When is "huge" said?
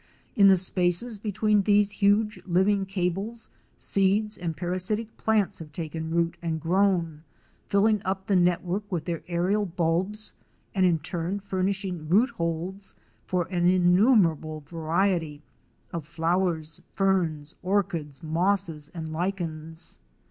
1.91-2.41